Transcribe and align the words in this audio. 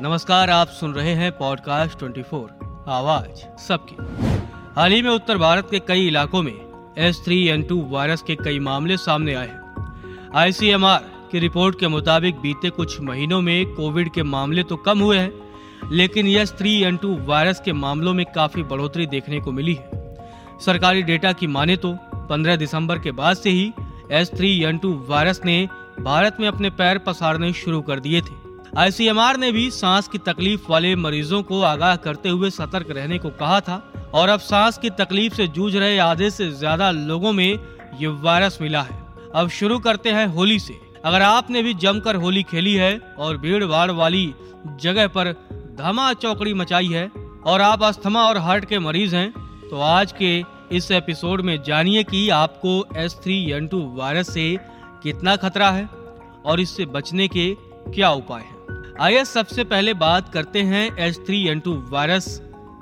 नमस्कार, 0.00 0.50
आप 0.50 0.68
सुन 0.68 0.92
रहे 0.94 1.12
हैं 1.14 1.30
पॉडकास्ट 1.32 1.98
24 1.98 2.48
आवाज़ 2.88 3.62
सबकी। 3.62 3.96
हाल 4.76 4.92
ही 4.92 5.02
में 5.02 5.10
उत्तर 5.10 5.38
भारत 5.38 5.68
के 5.70 5.78
कई 5.78 6.06
इलाकों 6.06 6.42
में 6.42 6.52
S 6.98 7.22
three 7.24 7.48
N 7.48 7.62
two 7.62 7.80
virus 7.90 8.22
के 8.22 8.34
कई 8.34 8.58
मामले 8.58 8.96
सामने 8.96 9.34
आए 9.34 9.48
हैं। 9.48 10.32
आईसीएमआर 10.34 11.28
की 11.32 11.38
रिपोर्ट 11.38 11.80
के 11.80 11.88
मुताबिक 11.88 12.40
बीते 12.40 12.70
कुछ 12.70 13.00
महीनों 13.00 13.40
में 13.40 13.74
कोविड 13.74 14.12
के 14.12 14.22
मामले 14.22 14.62
तो 14.62 14.76
कम 14.76 14.98
हुए 14.98 15.18
हैं, 15.18 15.32
लेकिन 15.92 16.26
S 16.26 16.52
three 16.52 16.82
N 16.82 16.96
two 16.96 17.16
virus 17.16 17.60
के 17.64 17.72
मामलों 17.72 18.14
में 18.14 18.26
काफ़ी 18.34 18.62
बढ़ोतरी 18.62 19.06
देखने 19.06 19.40
को 19.40 19.52
मिली 19.52 19.74
है। 19.74 20.14
सरकारी 20.60 21.02
डेटा 21.02 21.32
की 21.32 21.46
माने 21.46 21.76
तो 21.76 21.96
15 22.28 22.56
दिसंबर 22.56 22.98
के 22.98 23.12
बाद 23.12 23.36
से 23.36 23.50
ही 23.50 23.72
S 24.12 24.30
three 24.34 24.64
N 24.64 24.78
two 24.78 25.06
virus 25.08 25.40
ने 25.44 25.68
भारत 26.00 26.36
में 26.40 26.48
अपने 26.48 26.70
पैर 26.70 26.98
पसारने 26.98 27.52
शुरू 27.52 27.80
कर 27.80 28.00
दिए 28.00 28.20
थे। 28.20 28.45
आईसीएमआर 28.76 29.36
ने 29.36 29.50
भी 29.52 29.70
सांस 29.70 30.08
की 30.08 30.18
तकलीफ़ 30.18 30.64
वाले 30.70 30.94
मरीजों 30.96 31.42
को 31.42 31.60
आगाह 31.62 31.94
करते 31.96 32.28
हुए 32.28 32.48
सतर्क 32.50 32.90
रहने 32.90 33.18
को 33.18 33.28
कहा 33.30 33.60
था 33.60 33.76
और 34.14 34.28
अब 34.28 34.40
सांस 34.40 34.78
की 34.78 34.90
तकलीफ़ 34.90 35.34
से 35.34 35.46
जूझ 35.48 35.74
रहे 35.76 35.98
आधे 35.98 36.30
से 36.30 36.50
ज़्यादा 36.50 36.90
लोगों 36.90 37.32
में 37.32 37.58
ये 38.00 38.06
वायरस 38.06 38.58
मिला 38.60 38.82
है। 38.82 38.98
अब 39.34 39.48
शुरू 39.48 39.78
करते 39.78 40.10
हैं 40.10 40.26
होली 40.26 40.58
से। 40.58 40.78
अगर 41.04 41.22
आपने 41.22 41.62
भी 41.62 41.72
जमकर 41.74 42.16
होली 42.16 42.42
खेली 42.42 42.74
है 42.74 42.98
और 43.18 43.36
भीड़ 43.36 43.64
भाड़ 43.64 43.90
वाली 43.90 44.34
जगह 44.80 45.06
पर 45.06 45.32
धमा 45.78 46.12
चौकड़ी 46.12 46.54
मचाई 46.54 46.88
है 46.88 47.10
और 47.46 47.60
आप 47.60 47.82
अस्थमा 47.82 48.24
और 48.24 48.38
हार्ट 48.38 48.64
के 48.64 48.78
मरीज़ 48.78 49.16
हैं 49.16 49.30
तो 49.70 49.80
आज 49.80 50.12
के 50.22 50.38
इस 50.72 50.90
एपिसोड 50.90 51.40
में 51.40 51.62
जानिए 51.62 52.02
कि 52.04 52.28
आपको 52.30 52.74
S 52.96 53.14
three 53.22 53.38
N 53.52 53.66
two 53.66 53.80
virus 53.94 54.32
से 54.34 54.56
कितना 55.02 55.36
खतरा 55.36 55.70
है 55.70 55.88
और 56.44 56.60
इससे 56.60 56.86
बचने 56.90 57.28
के 57.28 57.54
क्या 57.94 58.10
उपाय 58.10 58.42
हैं। 58.42 58.55
आइए 59.00 59.24
सबसे 59.24 59.64
पहले 59.64 59.92
बात 59.94 60.28
करते 60.32 60.60
हैं 60.62 60.84
H 60.98 61.16
three 61.16 61.42
N 61.48 61.58
two 61.60 61.72
virus 61.90 62.26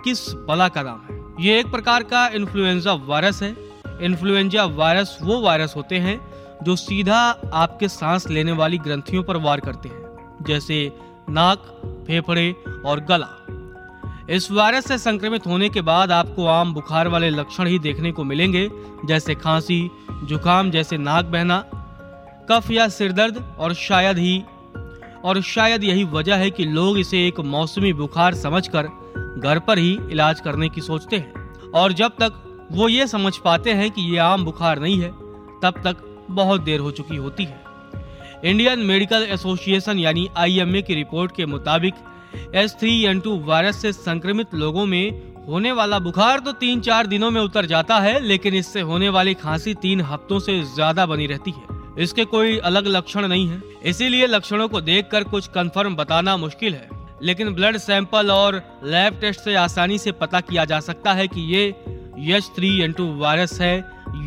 किस 0.05 0.20
बला 0.48 0.68
का 0.68 0.83
नाम 0.83 1.00
है? 1.05 1.47
ये 1.47 1.58
एक 1.61 1.70
प्रकार 1.70 2.02
का 2.02 2.27
इन्फ्लुएंजा 2.28 2.92
वायरस 3.06 3.42
है। 3.42 3.50
इन्फ्लुएंजा 4.02 4.64
वायरस 4.64 5.16
वो 5.22 5.41
वायरस 5.41 5.74
होते 5.77 5.98
हैं 5.98 6.19
जो 6.64 6.77
सीधा 6.77 7.19
आपके 7.55 7.89
सांस 7.89 8.28
लेने 8.30 8.52
वाली 8.52 8.78
ग्रंथियों 8.78 9.22
पर 9.22 9.36
वार 9.36 9.61
करते 9.61 9.89
हैं, 9.89 10.44
जैसे 10.47 10.92
नाक, 11.30 11.58
फेफड़े 12.06 12.50
और 12.86 13.00
गला। 13.00 13.28
इस 14.30 14.50
वायरस 14.52 14.89
से 14.89 14.98
संक्रमित 14.98 15.46
होने 15.46 15.69
के 15.69 15.80
बाद 15.83 16.12
आपको 16.12 16.46
आम 16.46 16.74
बुखार 16.74 17.08
वाले 17.08 17.30
लक्षण 17.30 17.67
ही 17.67 17.78
देखने 17.80 18.12
को 18.12 18.24
मिलेंगे, 18.24 18.69
जैसे 19.05 19.34
खांसी, 19.34 19.91
जुकाम 20.24 20.70
जैसे 20.70 20.98
नाक 20.98 21.24
बहना, 21.27 21.64
कफ 22.50 22.70
या 22.70 22.89
सिरदर्द 22.89 23.44
और 23.58 23.74
शायद 23.74 24.19
ही 24.19 24.42
और 25.25 25.41
शायद 25.44 25.84
यही 25.84 26.05
वजह 26.12 26.36
है 26.36 26.50
कि 26.50 26.64
लोग 26.67 26.98
इसे 26.98 27.27
एक 27.27 27.41
मौसमी 27.48 27.92
बुखार 27.92 28.34
समझकर 28.36 28.89
घर 29.39 29.58
पर 29.58 29.78
ही 29.78 29.92
इलाज 30.12 30.41
करने 30.41 30.69
की 30.69 30.80
सोचते 30.83 31.17
हैं। 31.17 31.70
और 31.72 31.92
जब 31.92 32.17
तक 32.20 32.41
वो 32.72 32.89
ये 32.89 33.06
समझ 33.06 33.36
पाते 33.36 33.72
हैं 33.72 33.91
कि 33.91 34.02
ये 34.12 34.19
आम 34.20 34.45
बुखार 34.45 34.80
नहीं 34.80 35.00
है, 35.00 35.11
तब 35.62 35.83
तक 35.84 36.05
बहुत 36.30 36.61
देर 36.61 36.80
हो 36.80 36.91
चुकी 36.92 37.17
होती 37.17 37.45
है। 37.45 37.62
इंडियन 38.45 38.80
मेडिकल 38.83 39.27
एसोसिएशन 39.30 39.98
यानी 39.98 40.28
आईएमए 40.36 40.83
की 40.83 40.95
रिपोर्ट 40.95 41.36
के 41.36 41.47
मुताबिक 41.47 41.95
S 42.55 42.77
three 42.80 43.02
N 43.05 43.20
two 43.20 43.39
virus 43.41 43.77
से 43.77 43.92
संक्रमित 43.92 44.55
लोगों 44.55 44.86
में 44.86 45.22
होने 45.48 45.72
वाला 45.72 45.98
बुखार 45.98 46.41
तो 46.41 46.52
तीन 46.55 46.80
चार 46.80 47.06
दिनों 47.06 47.30
में 47.30 47.41
उतर 47.41 47.67
जाता 47.67 47.98
है, 47.98 48.20
लेकिन 48.20 48.55
इससे 48.55 48.80
होने 48.80 49.08
वाली 49.08 49.34
खांसी 49.34 49.75
तीन 49.75 50.00
हफ्तों 50.02 50.39
से 50.41 50.61
ज़्यादा 50.64 51.06
बनी 51.06 51.27
रहती 51.27 51.50
है। 51.50 51.73
इसके 51.98 52.25
कोई 52.25 52.56
अलग 52.61 52.87
लक्षण 52.87 53.27
नहीं 53.28 53.48
है। 53.48 53.62
इसीलिए 53.84 54.27
लक्षणों 54.27 54.69
को 54.69 54.81
देखकर 54.81 55.25
कुछ 55.25 55.47
कंफर्म 55.48 55.97
बताना 55.97 56.36
मुश्किल 56.36 56.75
है। 56.75 56.89
लेकिन 57.23 57.53
ब्लड 57.55 57.77
सैंपल 57.77 58.31
और 58.31 58.61
लैब 58.84 59.19
टेस्ट 59.20 59.41
से 59.41 59.55
आसानी 59.56 59.98
से 59.98 60.12
पता 60.12 60.41
किया 60.41 60.64
जा 60.64 60.81
सकता 60.81 61.12
है 61.12 61.27
कि 61.28 61.41
ये 61.55 61.67
यश 62.20 62.51
थ्री 62.56 62.78
एन 62.83 62.92
टू 62.92 63.06
वायरस 63.19 63.61
है 63.61 63.77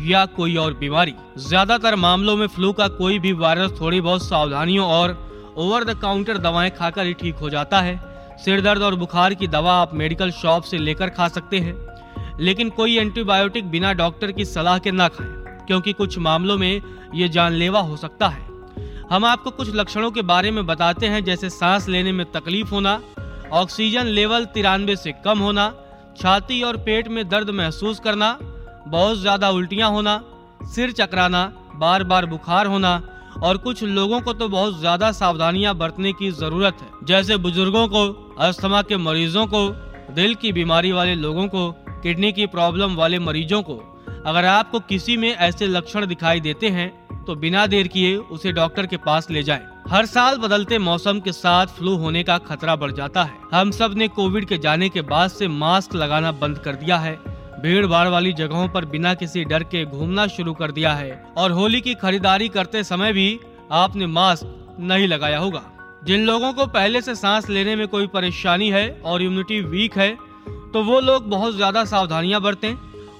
या 0.06 0.24
कोई 0.26 0.56
और 0.56 0.74
बीमारी। 0.74 1.14
ज़्यादातर 1.38 1.94
मामलों 1.96 2.36
में 2.36 2.46
फ्लू 2.46 2.72
का 2.72 2.88
कोई 2.96 3.18
भी 3.18 3.32
वायरस 3.34 3.80
थोड़ी 3.80 4.00
बहुत 4.00 4.22
सावधानियों 4.22 4.86
और 4.86 5.16
ओवर 5.56 5.84
द 5.84 5.98
काउंटर 5.98 6.38
दवाएँ 6.38 6.70
खाकर 6.70 7.06
ही 7.06 7.12
ठीक 7.14 7.34
हो 7.34 7.50
जाता 7.50 7.80
है। 7.80 8.00
सिर 8.44 8.60
दर्द 8.60 8.82
और 8.82 8.94
बुखार 8.94 9.34
की 9.34 9.46
दवा 9.48 9.74
आप 9.74 9.94
मेडिकल 9.94 10.30
शॉप 10.32 10.62
से 10.62 10.78
लेकर 10.78 11.08
खा 11.10 11.28
सकते 11.28 11.58
हैं। 11.58 11.76
लेकिन 12.40 12.70
कोई 12.70 12.96
एंटीबायोटिक 12.98 13.70
बिना 13.70 13.92
डॉक्टर 13.94 14.32
की 14.32 14.44
सलाह 14.44 14.78
के 14.78 14.90
ना 14.90 15.08
खाएँ। 15.08 15.37
क्योंकि 15.68 15.92
कुछ 15.92 16.18
मामलों 16.18 16.56
में 16.58 16.80
ये 17.14 17.28
जानलेवा 17.28 17.80
हो 17.80 17.96
सकता 17.96 18.28
है। 18.28 18.46
हम 19.10 19.24
आपको 19.24 19.50
कुछ 19.50 19.74
लक्षणों 19.74 20.10
के 20.10 20.22
बारे 20.22 20.50
में 20.50 20.64
बताते 20.66 21.06
हैं, 21.06 21.24
जैसे 21.24 21.50
सांस 21.50 21.88
लेने 21.88 22.12
में 22.12 22.24
तकलीफ़ 22.32 22.70
होना, 22.70 23.00
ऑक्सीजन 23.52 24.06
लेवल 24.06 24.44
तिरानवे 24.44 24.96
से 24.96 25.12
कम 25.24 25.38
होना, 25.38 25.72
छाती 26.16 26.62
और 26.62 26.76
पेट 26.76 27.08
में 27.08 27.28
दर्द 27.28 27.50
महसूस 27.50 28.00
करना, 28.00 28.38
बहुत 28.88 29.18
ज़्यादा 29.18 29.50
उल्टियाँ 29.50 29.90
होना, 29.90 30.20
सिर 30.64 30.92
चकराना 30.92 31.44
बार 31.74 32.04
बार 32.04 32.26
बुखार 32.26 32.66
होना, 32.66 33.02
और 33.42 33.56
कुछ 33.56 33.82
लोगों 33.82 34.20
को 34.20 34.32
तो 34.32 34.48
बहुत 34.48 34.78
ज़्यादा 34.78 35.12
सावधानियाँ 35.12 35.74
बरतने 35.74 36.12
की 36.12 36.30
ज़रूरत 36.30 36.78
है, 36.82 36.88
जैसे 37.04 37.36
बुज़ुर्गों 37.36 37.86
को, 37.88 38.34
अस्थमा 38.38 38.82
के 38.82 38.96
मरीजों 38.96 39.46
को, 39.46 39.68
दिल 40.14 40.34
की 40.34 40.52
बीमारी 40.52 40.92
वाले 40.92 41.14
लोगों 41.14 41.46
को, 41.48 41.70
किडनी 42.02 42.32
की 42.32 42.46
प्रॉब्लम 42.46 42.94
वाले 42.94 43.18
मरीजों 43.18 43.62
को। 43.62 43.97
अगर 44.20 44.44
आपको 44.46 44.80
किसी 44.82 45.16
में 45.16 45.28
ऐसे 45.30 45.66
लक्षण 45.66 46.06
दिखाई 46.06 46.40
देते 46.40 46.68
हैं 46.70 46.90
तो 47.24 47.34
बिना 47.36 47.66
देर 47.66 47.88
किए 47.88 48.16
उसे 48.16 48.52
डॉक्टर 48.52 48.86
के 48.86 48.96
पास 48.98 49.30
ले 49.30 49.42
जाएँ। 49.42 49.66
हर 49.88 50.06
साल 50.06 50.36
बदलते 50.38 50.78
मौसम 50.80 51.20
के 51.20 51.32
साथ 51.32 51.66
फ्लू 51.68 51.96
होने 51.96 52.22
का 52.22 52.36
खतरा 52.40 52.76
बढ़ 52.76 52.92
जाता 52.92 53.22
है। 53.24 53.38
हम 53.52 53.70
सबने 53.70 54.08
कोविड 54.10 54.44
के 54.44 54.58
जाने 54.58 54.88
के 54.88 55.02
बाद 55.04 55.30
से 55.30 55.48
मास्क 55.48 55.94
लगाना 55.94 56.32
बंद 56.34 56.58
कर 56.58 56.74
दिया 56.74 56.96
है। 56.98 57.14
भीड़ 57.62 57.86
भाड़ 57.86 58.08
वाली 58.08 58.32
जगहों 58.34 58.68
पर 58.68 58.84
बिना 58.86 59.14
किसी 59.14 59.44
डर 59.44 59.62
के 59.64 59.84
घूमना 59.86 60.26
शुरू 60.28 60.52
कर 60.54 60.72
दिया 60.72 60.92
है। 60.94 61.22
और 61.36 61.52
होली 61.52 61.80
की 61.80 61.94
खरीदारी 61.96 62.48
करते 62.50 62.84
समय 62.84 63.12
भी 63.12 63.38
आपने 63.74 64.06
मास्क 64.08 64.76
नहीं 64.80 65.08
लगाया 65.08 65.38
होगा। 65.38 65.62
जिन 66.04 66.24
लोगों 66.26 66.52
को 66.52 66.66
पहले 66.68 67.00
से 67.02 67.14
सांस 67.16 67.48
लेने 67.50 67.76
में 67.76 67.86
कोई 67.88 68.06
परेशानी 68.08 68.70
है 68.70 68.88
और 69.04 69.22
इम्यूनिटी 69.22 69.60
वीक 69.62 69.96
है 69.98 70.10
तो 70.72 70.82
वो 70.84 71.00
लोग 71.00 71.28
बहुत 71.30 71.54
ज़्यादा 71.54 71.84
सावधानियाँ 71.86 72.40
बरतें। 72.40 72.74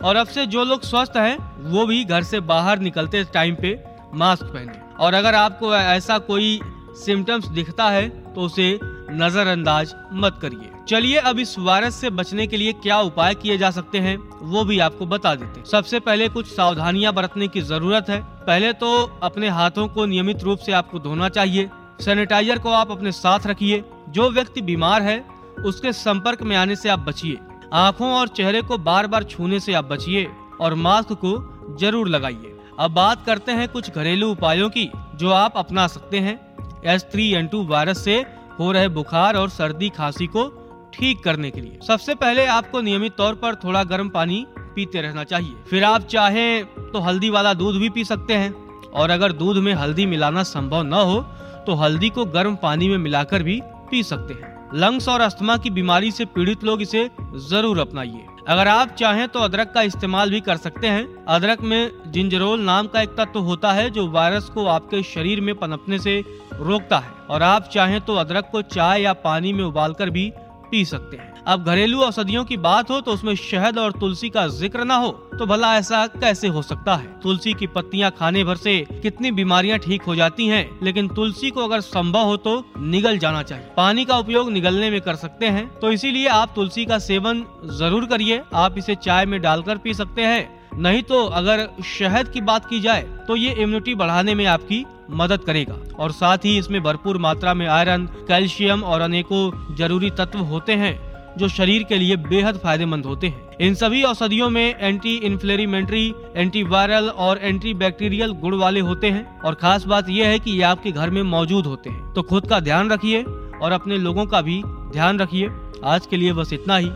और 0.04 0.16
अब 0.16 0.26
से 0.26 0.46
जो 0.46 0.64
लोग 0.64 0.82
स्वस्थ 0.82 1.16
हैं, 1.16 1.36
वो 1.64 1.86
भी 1.86 2.04
घर 2.04 2.22
से 2.22 2.40
बाहर 2.42 2.78
निकलते 2.78 3.24
टाइम 3.24 3.54
पे 3.54 3.78
मास्क 4.14 4.44
पहने 4.44 4.80
और 4.98 5.14
अगर 5.14 5.34
आपको 5.34 5.74
ऐसा 5.76 6.18
कोई 6.20 6.60
सिम्टम्स 6.96 7.46
दिखता 7.48 7.88
है 7.90 8.08
तो 8.34 8.40
उसे 8.40 8.78
नजरअंदाज 8.82 9.94
मत 10.12 10.38
करिए। 10.42 10.70
चलिए 10.88 11.16
अब 11.18 11.38
इस 11.38 11.58
वायरस 11.58 11.94
से 11.94 12.10
बचने 12.10 12.46
के 12.46 12.56
लिए 12.56 12.72
क्या 12.72 12.98
उपाय 13.00 13.34
किए 13.34 13.56
जा 13.58 13.70
सकते 13.70 13.98
हैं, 13.98 14.16
वो 14.42 14.64
भी 14.64 14.78
आपको 14.78 15.06
बता 15.06 15.34
देते 15.34 15.60
हैं। 15.60 15.66
सबसे 15.66 16.00
पहले 16.00 16.28
कुछ 16.28 16.46
सावधानियाँ 16.46 17.12
बरतने 17.12 17.48
की 17.48 17.60
ज़रूरत 17.62 18.06
है। 18.08 18.20
पहले 18.46 18.72
तो 18.72 18.90
अपने 19.22 19.48
हाथों 19.48 19.86
को 19.88 20.06
नियमित 20.06 20.42
रूप 20.42 20.58
से 20.58 20.72
आपको 20.72 20.98
धोना 20.98 21.28
चाहिए। 21.28 21.68
सैनिटाइजर 22.00 22.58
को 22.58 22.70
आप 22.70 22.90
अपने 22.90 23.12
साथ 23.12 23.46
रखिए। 23.46 23.82
जो 24.08 24.30
व्यक्ति 24.30 24.62
बीमार 24.62 25.02
है, 25.02 25.18
उसके 25.64 25.92
संपर्क 25.92 26.42
में 26.42 26.56
आने 26.56 26.76
से 26.76 26.88
आप 26.88 26.98
बचिए। 26.98 27.38
आँखों 27.72 28.10
और 28.10 28.28
चेहरे 28.28 28.60
को 28.62 28.76
बार 28.78 29.06
बार 29.06 29.24
छूने 29.24 29.58
से 29.60 29.72
आप 29.74 29.84
बचिए 29.84 30.26
और 30.60 30.74
मास्क 30.76 31.12
को 31.14 31.76
ज़रूर 31.80 32.08
लगाइए। 32.08 32.54
अब 32.80 32.90
बात 32.90 33.24
करते 33.26 33.52
हैं 33.52 33.68
कुछ 33.68 33.90
घरेलू 33.90 34.30
उपायों 34.30 34.68
की, 34.70 34.90
जो 35.16 35.30
आप 35.30 35.56
अपना 35.56 35.86
सकते 35.86 36.18
हैं। 36.18 36.38
S 36.84 37.06
three 37.12 37.30
N 37.32 37.46
two 37.46 37.64
virus 37.66 38.04
से 38.04 38.16
हो 38.58 38.70
रहे 38.72 38.88
बुखार 38.90 39.36
और 39.36 39.48
सर्दी 39.50 39.88
खांसी 39.88 40.26
को 40.26 40.46
ठीक 40.94 41.22
करने 41.24 41.50
के 41.50 41.60
लिए। 41.60 41.78
सबसे 41.86 42.14
पहले 42.14 42.46
आपको 42.48 42.80
नियमित 42.80 43.16
तौर 43.16 43.34
पर 43.34 43.54
थोड़ा 43.54 43.82
गर्म 43.84 44.08
पानी 44.08 44.44
पीते 44.74 45.00
रहना 45.00 45.24
चाहिए। 45.24 45.54
फिर 45.70 45.84
आप 45.84 46.06
चाहे 46.06 46.62
तो 46.64 47.00
हल्दी 47.00 47.30
वाला 47.30 47.54
दूध 47.54 47.76
भी 47.76 47.88
पी 47.90 48.04
सकते 48.04 48.34
हैं। 48.34 48.54
और 48.90 49.10
अगर 49.10 49.32
दूध 49.34 49.56
में 49.56 49.72
हल्दी 49.74 50.06
मिलाना 50.06 50.42
संभव 50.44 50.82
न 50.82 50.92
हो 50.94 51.20
तो 51.66 51.74
हल्दी 51.74 52.08
को 52.10 52.24
गर्म 52.26 52.54
पानी 52.56 52.88
में 52.88 52.98
मिलाकर 52.98 53.42
भी 53.42 53.60
पी 53.90 54.02
सकते 54.02 54.34
हैं। 54.34 54.56
लंग्स 54.74 55.08
और 55.08 55.20
अस्थमा 55.20 55.56
की 55.56 55.70
बीमारी 55.70 56.10
से 56.10 56.24
पीड़ित 56.24 56.64
लोग 56.64 56.82
इसे 56.82 57.08
ज़रूर 57.48 57.78
अपनाइए। 57.78 58.26
अगर 58.48 58.68
आप 58.68 58.94
चाहें 58.94 59.26
तो 59.28 59.40
अदरक 59.40 59.72
का 59.72 59.82
इस्तेमाल 59.82 60.30
भी 60.30 60.40
कर 60.40 60.56
सकते 60.56 60.86
हैं। 60.86 61.06
अदरक 61.28 61.62
में 61.62 61.90
जिंजरोल 62.06 62.60
नाम 62.60 62.86
का 62.86 63.00
एक 63.00 63.08
तत्व 63.10 63.38
होता 63.40 63.72
है 63.72 63.88
जो 63.90 64.08
वायरस 64.10 64.48
को 64.48 64.66
आपके 64.66 65.02
शरीर 65.04 65.40
में 65.40 65.54
पनपने 65.54 65.98
से 65.98 66.22
रोकता 66.52 66.98
है। 66.98 67.12
और 67.30 67.42
आप 67.42 67.68
चाहें 67.68 68.00
तो 68.00 68.14
अदरक 68.14 68.48
को 68.52 68.62
चाय 68.68 69.02
या 69.02 69.12
पानी 69.20 69.52
में 69.52 69.64
उबालकर 69.64 70.10
भी 70.10 70.32
पी 70.70 70.84
सकते 70.84 71.16
हैं। 71.16 71.26
अब 71.44 71.64
घरेलू 71.64 72.00
औषधियों 72.02 72.44
की 72.44 72.56
बात 72.58 72.90
हो 72.90 73.00
तो 73.00 73.12
उसमें 73.12 73.34
शहद 73.36 73.78
और 73.78 73.92
तुलसी 73.92 74.28
का 74.30 74.46
ज़िक्र 74.48 74.84
ना 74.84 74.96
हो 74.96 75.10
तो 75.32 75.46
भला 75.46 75.74
ऐसा 75.76 76.06
कैसे 76.14 76.48
हो 76.48 76.62
सकता 76.62 76.94
है? 76.94 77.06
तुलसी 77.20 77.52
की 77.54 77.66
पत्तियाँ 77.68 78.10
खाने 78.10 78.42
भर 78.44 78.56
से 78.56 78.76
कितनी 78.92 79.30
बीमारियाँ 79.32 79.78
ठीक 79.78 80.02
हो 80.02 80.14
जाती 80.16 80.46
हैं, 80.46 80.78
लेकिन 80.82 81.08
तुलसी 81.10 81.50
को 81.50 81.60
अगर 81.60 81.80
संभव 81.80 82.24
हो 82.24 82.36
तो 82.38 82.62
निगल 82.78 83.18
जाना 83.18 83.42
चाहिए। 83.42 83.66
पानी 83.76 84.04
का 84.04 84.18
उपयोग 84.18 84.50
निगलने 84.52 84.90
में 84.90 85.00
कर 85.00 85.16
सकते 85.16 85.46
हैं 85.48 85.68
तो 85.78 85.90
इसीलिए 85.92 86.26
आप 86.28 86.52
तुलसी 86.54 86.84
का 86.84 86.98
सेवन 87.00 87.44
ज़रूर 87.78 88.06
करिए। 88.06 88.42
आप 88.56 88.78
इसे 88.78 88.94
चाय 88.96 89.26
में 89.26 89.40
डालकर 89.42 89.78
पी 89.78 89.94
सकते 89.94 90.22
हैं। 90.22 90.57
नहीं 90.78 91.02
तो 91.02 91.24
अगर 91.26 91.66
शहद 91.88 92.28
की 92.28 92.40
बात 92.42 92.66
की 92.66 92.80
जाए 92.80 93.02
तो 93.28 93.36
ये 93.36 93.52
इम्यूनिटी 93.52 93.94
बढ़ाने 93.94 94.34
में 94.34 94.44
आपकी 94.46 94.84
मदद 95.12 95.40
करेगा। 95.40 95.76
और 95.98 96.12
साथ 96.12 96.38
ही 96.38 96.56
इसमें 96.58 96.82
भरपूर 96.82 97.18
मात्रा 97.18 97.54
में 97.54 97.66
आयरन 97.68 98.06
कैल्शियम 98.28 98.82
और 98.84 99.00
अनेकों 99.00 99.74
ज़रूरी 99.76 100.10
तत्व 100.10 100.38
होते 100.40 100.72
हैं, 100.74 100.92
जो 101.38 101.48
शरीर 101.48 101.82
के 101.82 101.96
लिए 101.96 102.16
बेहद 102.18 102.56
फ़ायदेमंद 102.56 103.06
होते 103.06 103.26
हैं। 103.26 103.56
इन 103.60 103.74
सभी 103.74 104.02
औषधियों 104.02 104.48
में 104.50 104.74
एंटी 104.78 105.14
इन्फ्लेमेटरी 105.16 106.06
एंटी 106.36 106.62
वायरल 106.64 107.08
और 107.08 107.38
एंटी 107.38 107.74
बैक्टीरियल 107.74 108.32
गुण 108.40 108.58
वाले 108.58 108.80
होते 108.80 109.10
हैं। 109.10 109.40
और 109.40 109.54
खास 109.54 109.84
बात 109.84 110.08
यह 110.08 110.28
है 110.28 110.38
कि 110.38 110.50
ये 110.50 110.62
आपके 110.64 110.92
घर 110.92 111.10
में 111.10 111.22
मौजूद 111.24 111.66
होते 111.66 111.90
हैं। 111.90 112.12
तो 112.14 112.22
खुद 112.22 112.46
का 112.46 112.60
ध्यान 112.60 112.90
रखिए 112.90 113.22
और 113.22 113.72
अपने 113.72 113.98
लोगों 113.98 114.26
का 114.26 114.40
भी 114.40 114.62
ध्यान 114.92 115.18
रखिए। 115.18 115.48
आज 115.86 116.06
के 116.06 116.16
लिए 116.16 116.32
बस 116.32 116.52
इतना 116.52 116.76
ही। 116.76 116.90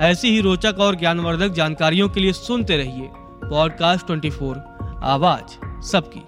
ऐसी 0.00 0.28
ही 0.28 0.40
रोचक 0.40 0.74
और 0.78 0.96
ज्ञानवर्धक 0.96 1.48
जानकारियों 1.48 2.08
के 2.08 2.20
लिए 2.20 2.32
सुनते 2.32 2.76
रहिए 2.76 3.10
पॉडकास्ट 3.50 4.06
24 4.06 4.56
आवाज़ 5.02 5.82
सबकी। 5.82 6.22